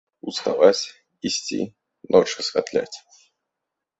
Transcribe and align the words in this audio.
Уставаць, 0.29 0.85
ісці, 1.29 1.59
ноч 2.15 2.23
асвятляць! 2.45 2.97